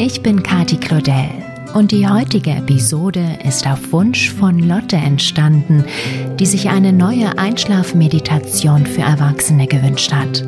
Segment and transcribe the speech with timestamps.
[0.00, 1.28] Ich bin Kati Claudel
[1.74, 5.84] und die heutige Episode ist auf Wunsch von Lotte entstanden,
[6.38, 10.44] die sich eine neue Einschlafmeditation für Erwachsene gewünscht hat.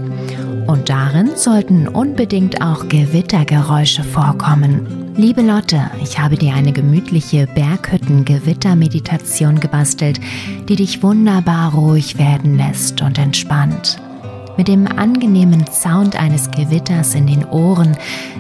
[0.68, 5.14] Und darin sollten unbedingt auch Gewittergeräusche vorkommen.
[5.16, 10.21] Liebe Lotte, ich habe dir eine gemütliche Berghütten-Gewitter-Meditation gebastelt,
[10.68, 14.00] die dich wunderbar ruhig werden lässt und entspannt.
[14.57, 17.96] Mit dem angenehmen Sound eines Gewitters in den Ohren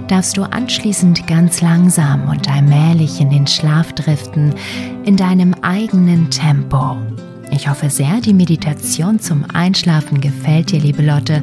[0.08, 4.54] darfst du anschließend ganz langsam und allmählich in den Schlaf driften,
[5.04, 6.96] in deinem eigenen Tempo.
[7.50, 11.42] Ich hoffe sehr, die Meditation zum Einschlafen gefällt dir, liebe Lotte,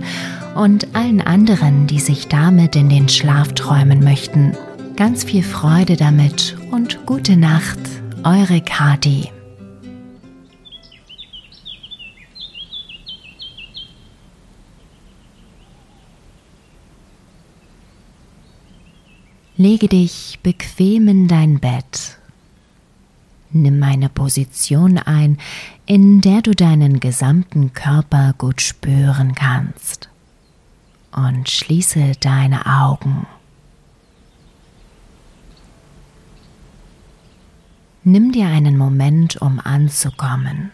[0.55, 4.53] und allen anderen, die sich damit in den Schlaf träumen möchten.
[4.95, 7.80] Ganz viel Freude damit und gute Nacht,
[8.23, 9.30] eure Kati.
[19.59, 22.19] Lege dich bequem in dein Bett.
[23.50, 25.39] Nimm eine Position ein,
[25.88, 30.09] in der du deinen gesamten Körper gut spüren kannst.
[31.11, 33.25] Und schließe deine Augen.
[38.03, 40.72] Nimm dir einen Moment, um anzukommen.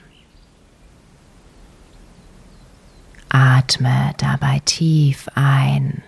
[3.29, 6.03] Atme dabei tief ein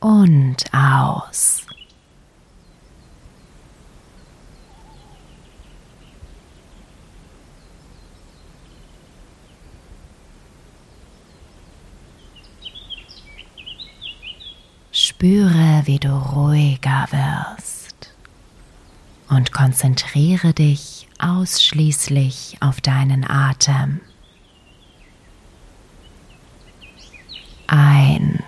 [0.00, 1.66] und aus.
[14.92, 18.12] Spüre, wie du ruhiger wirst
[19.28, 24.00] und konzentriere dich ausschließlich auf deinen Atem.
[27.66, 28.39] Ein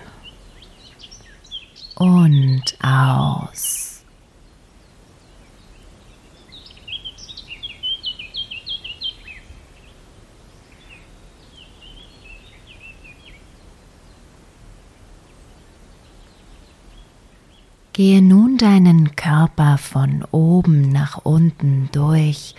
[2.62, 4.04] und aus.
[17.94, 22.54] Gehe nun deinen Körper von oben nach unten durch,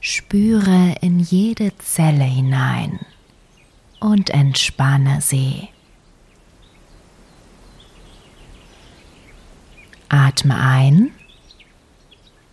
[0.00, 3.00] spüre in jede Zelle hinein
[3.98, 5.68] und entspanne sie.
[10.10, 11.12] Atme ein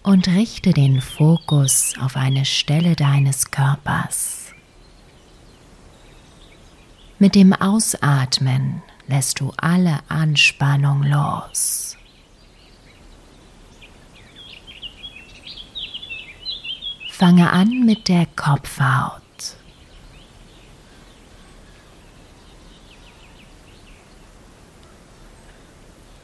[0.03, 4.53] und richte den Fokus auf eine Stelle deines Körpers.
[7.17, 11.97] Mit dem Ausatmen lässt du alle Anspannung los.
[17.09, 19.23] Fange an mit der Kopfhaut.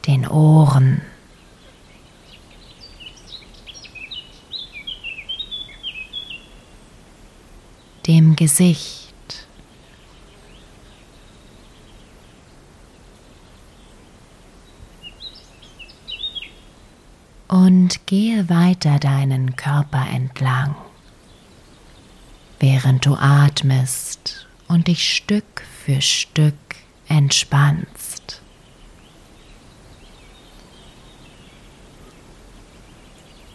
[0.06, 1.02] Den Ohren.
[8.06, 9.12] Dem Gesicht.
[17.48, 20.74] Und gehe weiter deinen Körper entlang,
[22.58, 26.54] während du atmest und dich Stück für Stück
[27.06, 28.42] entspannst.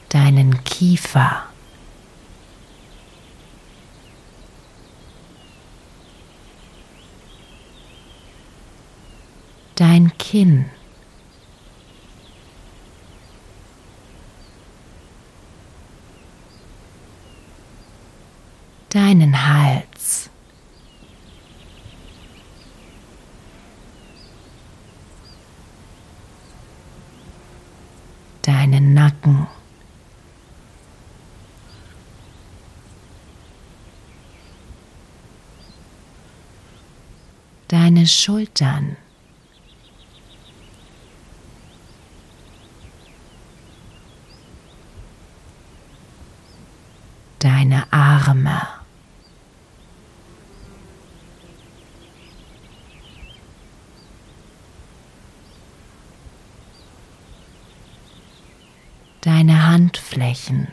[0.10, 1.49] Deinen Kiefer.
[9.80, 10.66] Dein Kinn.
[18.90, 20.30] Deinen Hals.
[28.42, 29.48] Deinen Nacken.
[37.68, 38.98] Deine Schultern.
[47.40, 47.92] deine
[48.40, 48.68] Arme.
[59.22, 60.70] Deine Handflächen.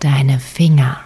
[0.00, 1.05] Deine Finger.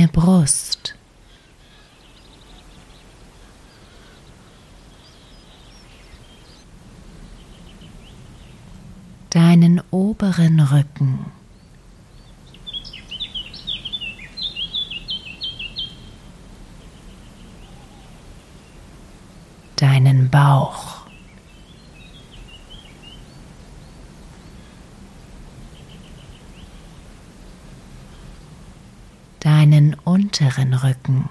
[0.00, 0.94] deine Brust.
[9.30, 11.39] Deinen oberen Rücken.
[29.60, 31.28] Deinen unteren Rücken.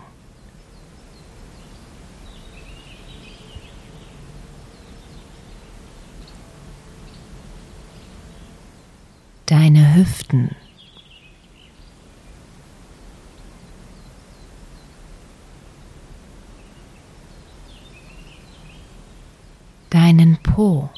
[9.50, 10.56] deine Hüften.
[19.90, 20.90] Deinen Po.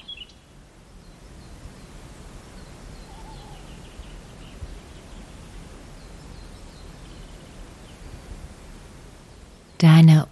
[9.78, 10.25] Deine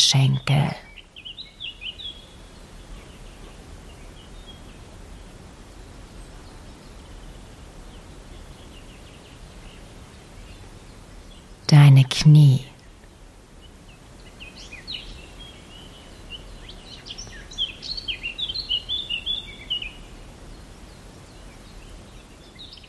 [0.00, 0.74] Oberschenkel.
[11.66, 12.64] deine Knie.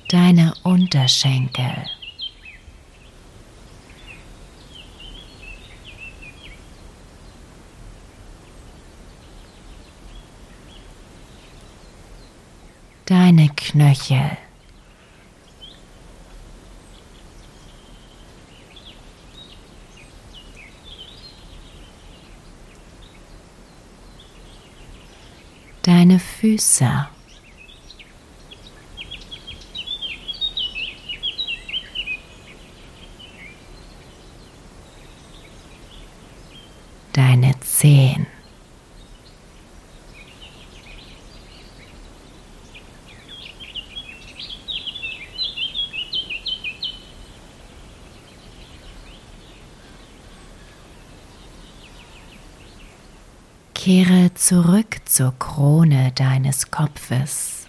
[0.07, 2.00] Deine Unterschenkel.
[13.73, 14.37] Deine Knöchel.
[26.01, 27.07] deine Füße.
[37.13, 38.27] Deine Zehen.
[53.83, 57.65] Kehre zurück zur Krone deines Kopfes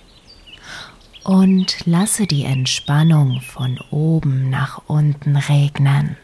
[1.25, 6.19] und lasse die Entspannung von oben nach unten regnen.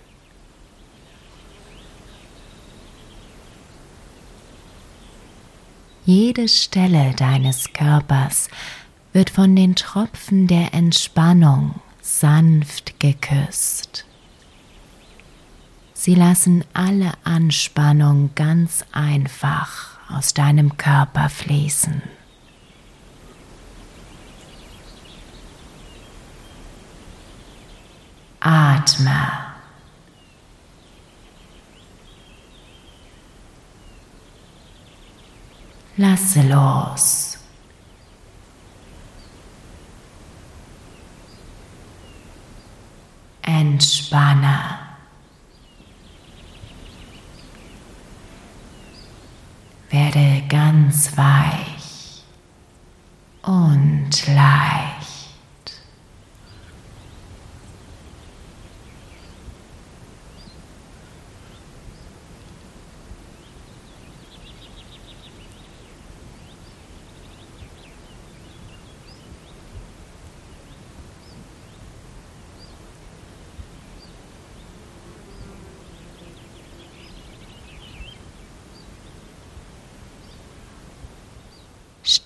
[6.04, 8.50] Jede Stelle deines Körpers
[9.14, 14.04] wird von den Tropfen der Entspannung sanft geküsst.
[16.00, 22.00] Sie lassen alle Anspannung ganz einfach aus deinem Körper fließen.
[28.38, 29.28] Atme.
[35.96, 37.38] Lasse los.
[43.42, 44.87] Entspanne.
[49.90, 52.22] Werde ganz weich
[53.42, 54.97] und leicht.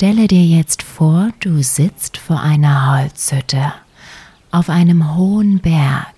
[0.03, 3.73] Stelle dir jetzt vor, du sitzt vor einer Holzhütte
[4.51, 6.09] auf einem hohen Berg.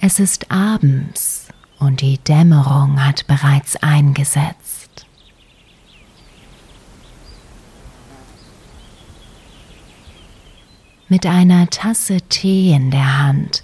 [0.00, 1.46] Es ist abends
[1.78, 5.06] und die Dämmerung hat bereits eingesetzt.
[11.08, 13.62] Mit einer Tasse Tee in der Hand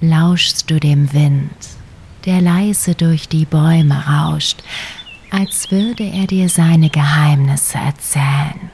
[0.00, 1.52] lauschst du dem Wind,
[2.24, 4.64] der leise durch die Bäume rauscht,
[5.30, 8.70] als würde er dir seine Geheimnisse erzählen.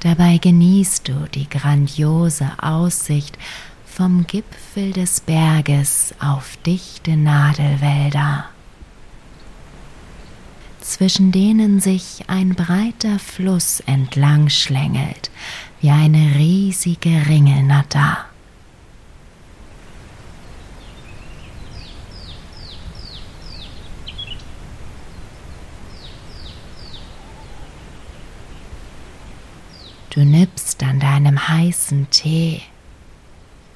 [0.00, 3.38] Dabei genießt du die grandiose Aussicht
[3.86, 8.44] vom Gipfel des Berges auf dichte Nadelwälder
[10.84, 15.30] zwischen denen sich ein breiter Fluss entlang schlängelt,
[15.84, 18.24] wie eine riesige Ringelnatter.
[30.08, 32.62] Du nippst an deinem heißen Tee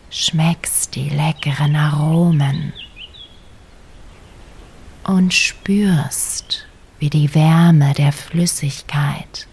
[0.09, 2.73] schmeckst die leckeren Aromen
[5.05, 6.67] und spürst,
[6.99, 9.47] wie die Wärme der Flüssigkeit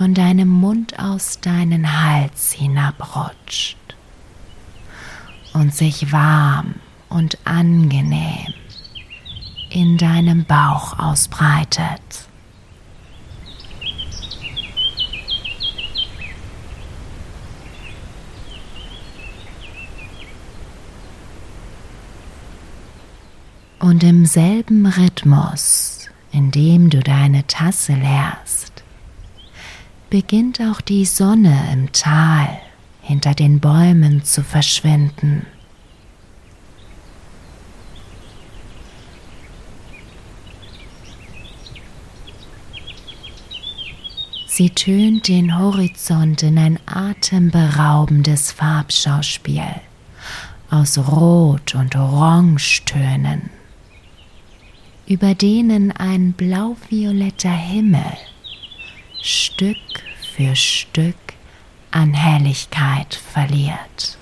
[0.00, 3.76] von deinem Mund aus deinen Hals hinabrutscht
[5.52, 6.76] und sich warm
[7.10, 8.54] und angenehm
[9.68, 12.00] in deinem Bauch ausbreitet.
[23.80, 28.69] Und im selben Rhythmus, in dem du deine Tasse leerst,
[30.10, 32.60] beginnt auch die Sonne im Tal
[33.00, 35.46] hinter den Bäumen zu verschwinden.
[44.46, 49.62] Sie tönt den Horizont in ein atemberaubendes Farbschauspiel
[50.70, 53.50] aus Rot- und Orangetönen
[55.06, 58.16] über denen ein blau-violetter Himmel
[59.22, 59.76] Stück
[60.34, 61.16] für Stück
[61.90, 64.16] an Helligkeit verliert.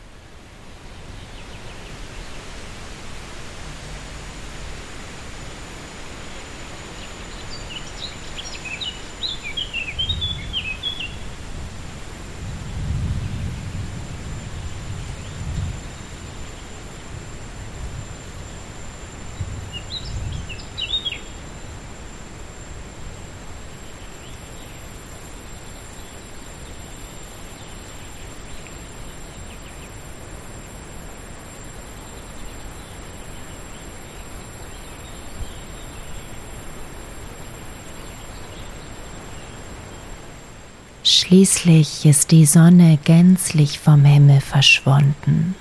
[41.29, 45.55] Schließlich ist die Sonne gänzlich vom Himmel verschwunden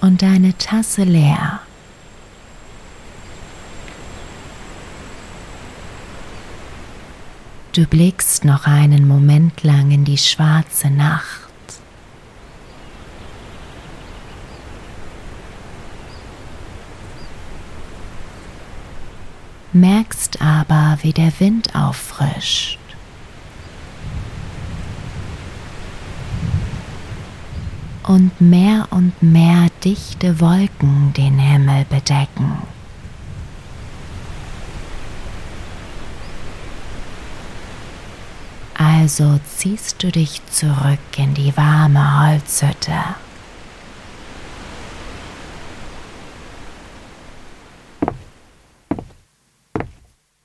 [0.00, 1.60] und deine Tasse leer.
[7.74, 11.50] Du blickst noch einen Moment lang in die schwarze Nacht.
[19.74, 22.78] Merkst aber, wie der Wind auffrischt.
[28.06, 32.62] Und mehr und mehr dichte Wolken den Himmel bedecken.
[38.74, 42.92] Also ziehst du dich zurück in die warme Holzhütte.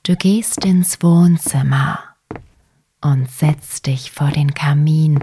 [0.04, 2.00] Du gehst ins Wohnzimmer
[3.02, 5.20] und setzt dich vor den Kamin,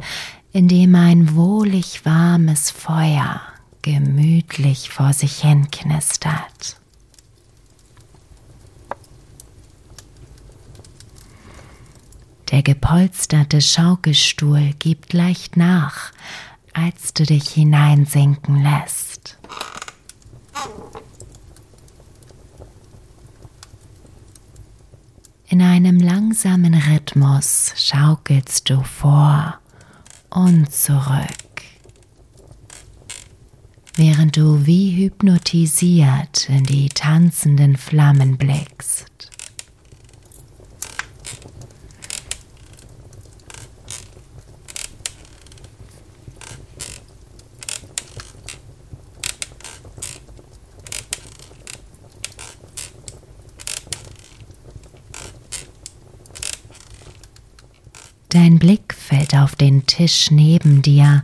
[0.51, 3.41] in dem ein wohlig warmes Feuer
[3.81, 6.77] gemütlich vor sich hin knistert.
[12.51, 16.11] Der gepolsterte Schaukelstuhl gibt leicht nach,
[16.73, 19.37] als du dich hineinsinken lässt.
[25.47, 29.59] In einem langsamen Rhythmus schaukelst du vor
[30.29, 31.63] und zurück,
[33.95, 39.09] während du wie hypnotisiert in die tanzenden Flammen blickst.
[58.31, 59.55] Dein Blick fällt auf
[59.85, 61.23] Tisch neben dir,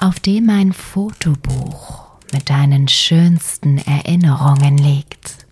[0.00, 5.46] auf dem ein Fotobuch mit deinen schönsten Erinnerungen liegt.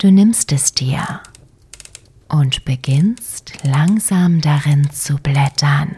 [0.00, 1.20] Du nimmst es dir
[2.28, 5.96] und beginnst langsam darin zu blättern.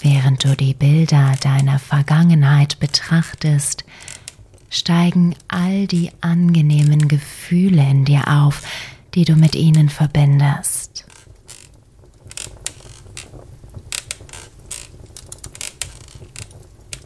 [0.00, 3.84] Während du die Bilder deiner Vergangenheit betrachtest,
[4.70, 8.62] steigen all die angenehmen Gefühle in dir auf,
[9.14, 11.04] die du mit ihnen verbindest.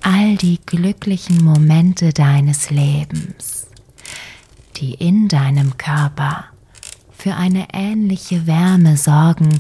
[0.03, 3.69] All die glücklichen Momente deines Lebens,
[4.77, 6.47] die in deinem Körper
[7.11, 9.59] für eine ähnliche Wärme sorgen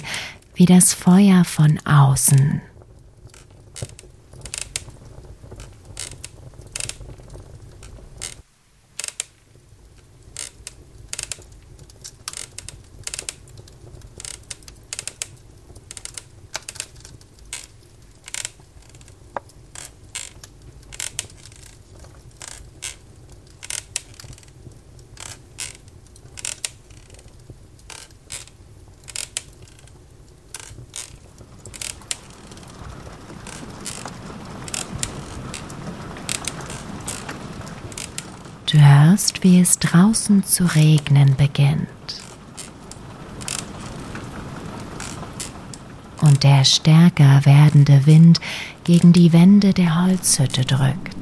[0.54, 2.62] wie das Feuer von außen.
[39.21, 41.86] hörst, wie es draußen zu regnen beginnt.
[46.20, 48.40] Und der stärker werdende Wind
[48.82, 51.14] gegen die Wände der Holzhütte drückt.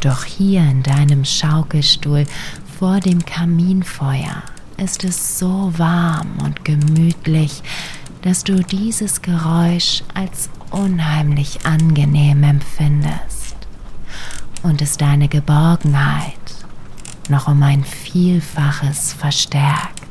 [0.00, 2.24] Doch hier in deinem Schaukelstuhl
[2.78, 4.42] vor dem Kaminfeuer
[4.78, 7.62] ist es so warm und gemütlich,
[8.22, 13.56] dass du dieses Geräusch als unheimlich angenehm empfindest
[14.62, 16.32] und es deine Geborgenheit
[17.28, 20.02] noch um ein Vielfaches verstärkt.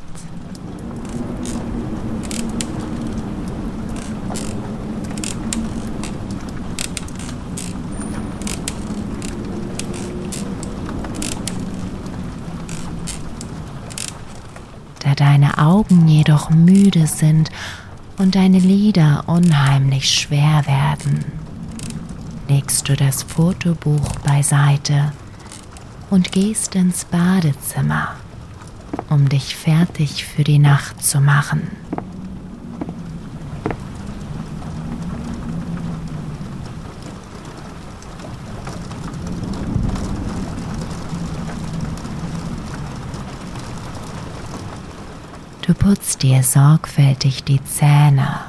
[15.03, 17.51] Da deine Augen jedoch müde sind
[18.17, 21.25] und deine Lider unheimlich schwer werden,
[22.48, 25.12] legst du das Fotobuch beiseite
[26.10, 28.15] und gehst ins Badezimmer,
[29.10, 31.72] um dich fertig für die Nacht zu machen.
[45.65, 48.39] Du putzt dir sorgfältig die Zähne.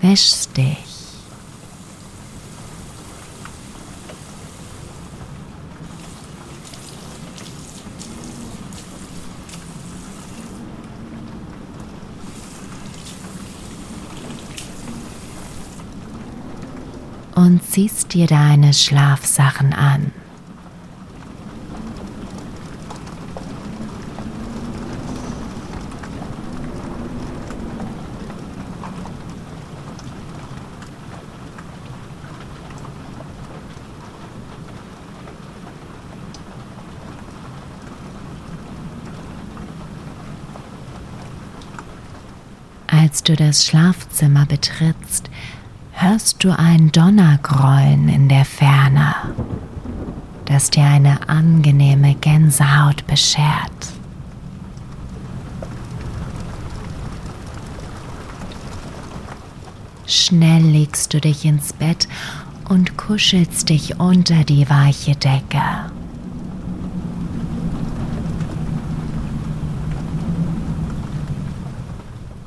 [0.00, 0.90] Wäschst dich.
[17.40, 20.10] und ziehst dir deine Schlafsachen an.
[42.88, 45.29] Als du das Schlafzimmer betrittst,
[46.00, 49.14] hörst du ein Donnergrollen in der Ferne,
[50.46, 53.92] das dir eine angenehme Gänsehaut beschert.
[60.06, 62.08] Schnell legst du dich ins Bett
[62.70, 65.62] und kuschelst dich unter die weiche Decke.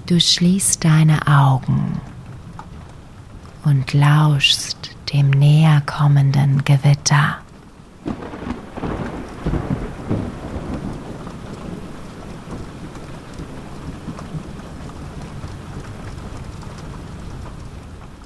[0.08, 2.02] Du schließt deine Augen
[3.66, 7.38] und lauschst dem näher kommenden Gewitter.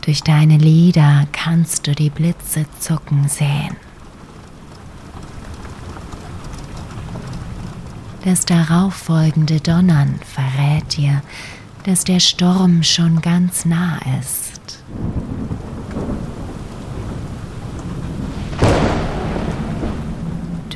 [0.02, 3.76] Durch deine Lider kannst du die Blitze zucken sehen.
[8.23, 11.21] Das darauffolgende Donnern verrät dir,
[11.84, 14.46] dass der Sturm schon ganz nah ist.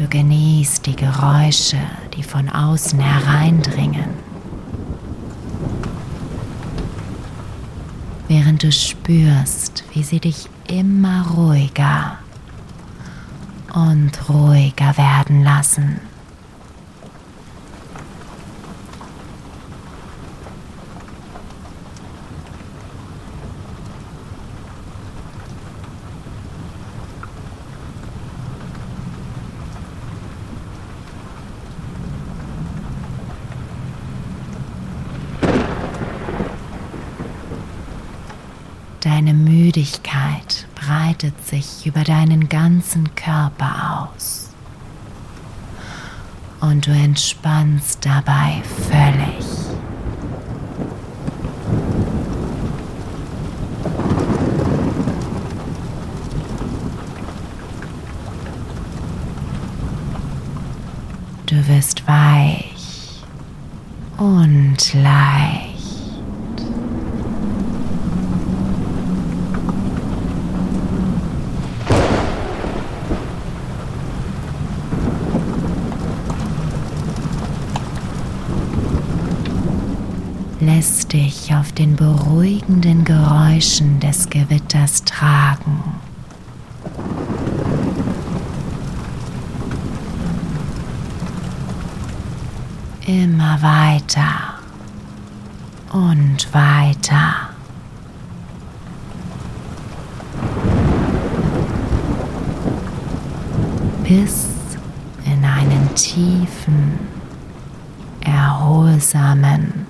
[0.01, 1.77] Du genießt die Geräusche,
[2.17, 4.09] die von außen hereindringen,
[8.27, 12.17] während du spürst, wie sie dich immer ruhiger
[13.75, 15.99] und ruhiger werden lassen.
[39.03, 39.33] Deine
[39.71, 44.49] Müdigkeit breitet sich über deinen ganzen Körper aus.
[46.59, 49.45] Und du entspannst dabei völlig.
[61.45, 63.23] Du wirst weich
[64.17, 65.70] und leicht.
[80.81, 85.83] Lässt dich auf den beruhigenden Geräuschen des Gewitters tragen.
[93.05, 94.55] Immer weiter
[95.93, 97.49] und weiter.
[104.01, 104.47] Bis
[105.25, 106.97] in einen tiefen,
[108.21, 109.80] erholsamen